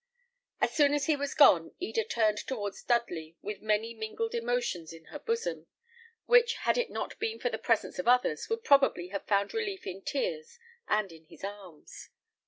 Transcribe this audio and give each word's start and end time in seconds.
As 0.59 0.73
soon 0.73 0.95
as 0.95 1.05
he 1.05 1.15
was 1.15 1.35
gone, 1.35 1.75
Eda 1.79 2.03
turned 2.03 2.39
towards 2.39 2.81
Dudley, 2.81 3.37
with 3.43 3.61
many 3.61 3.93
mingled 3.93 4.33
emotions 4.33 4.91
in 4.93 5.05
her 5.13 5.19
bosom, 5.19 5.67
which, 6.25 6.55
had 6.55 6.75
it 6.75 6.89
not 6.89 7.19
been 7.19 7.37
for 7.37 7.49
the 7.51 7.59
presence 7.59 7.99
of 7.99 8.07
others, 8.07 8.49
would 8.49 8.63
probably 8.63 9.09
have 9.09 9.27
found 9.27 9.53
relief 9.53 9.85
in 9.85 10.01
tears 10.01 10.57
and 10.87 11.11
in 11.11 11.25
his 11.25 11.43
arms. 11.43 12.09